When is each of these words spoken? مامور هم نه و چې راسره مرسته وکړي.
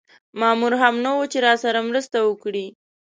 مامور 0.39 0.73
هم 0.81 0.95
نه 1.05 1.11
و 1.17 1.21
چې 1.31 1.37
راسره 1.47 1.79
مرسته 1.89 2.17
وکړي. 2.23 2.65